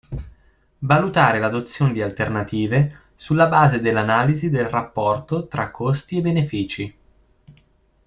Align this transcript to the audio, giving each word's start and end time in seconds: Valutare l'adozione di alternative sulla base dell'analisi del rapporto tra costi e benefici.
Valutare 0.79 1.37
l'adozione 1.37 1.93
di 1.93 2.01
alternative 2.01 3.01
sulla 3.13 3.45
base 3.47 3.81
dell'analisi 3.81 4.49
del 4.49 4.65
rapporto 4.67 5.45
tra 5.45 5.69
costi 5.69 6.17
e 6.17 6.21
benefici. 6.21 6.97